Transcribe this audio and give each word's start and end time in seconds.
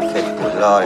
rien 0.00 0.08
fait 0.10 0.36
pour 0.36 0.60
l'or, 0.60 0.82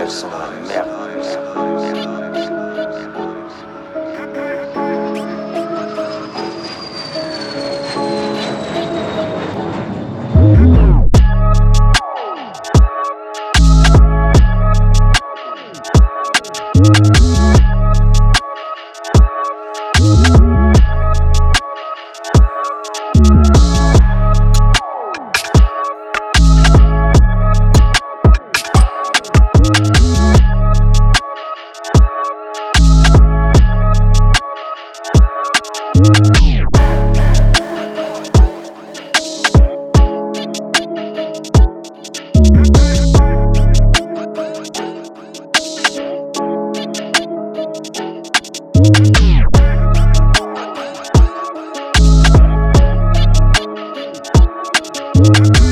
elles 55.24 55.62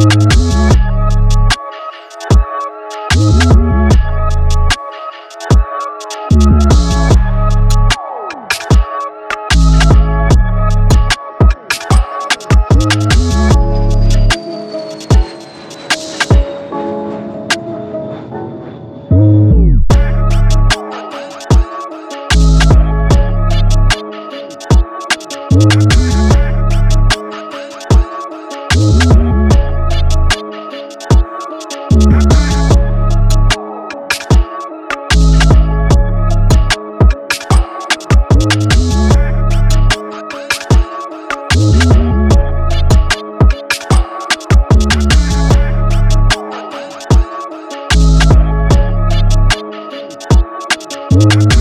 sont 0.00 0.38
Thank 51.20 51.58